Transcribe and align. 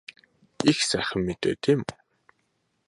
Их 0.71 0.77
сайхан 0.89 1.21
мэдээ 1.25 1.53
тийм 1.63 1.79
үү? 1.85 1.93